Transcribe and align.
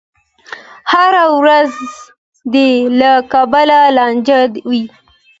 هره 0.91 1.25
ورځ 1.39 1.71
دې 2.53 2.71
له 2.99 3.11
کبله 3.31 3.79
لانجه 3.97 4.39
وي. 4.69 4.83